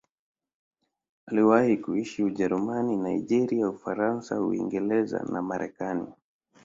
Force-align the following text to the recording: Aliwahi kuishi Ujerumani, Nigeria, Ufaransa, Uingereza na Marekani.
Aliwahi 1.27 1.77
kuishi 1.77 2.23
Ujerumani, 2.23 2.97
Nigeria, 2.97 3.69
Ufaransa, 3.69 4.41
Uingereza 4.41 5.23
na 5.31 5.41
Marekani. 5.41 6.07